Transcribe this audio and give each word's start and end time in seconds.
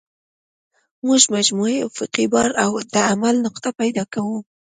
موږ 1.07 1.21
مجموعي 1.35 1.79
افقي 1.89 2.25
بار 2.33 2.49
او 2.63 2.71
د 2.93 2.95
عمل 3.11 3.35
نقطه 3.45 3.69
پیدا 3.79 4.03
کوو 4.13 4.37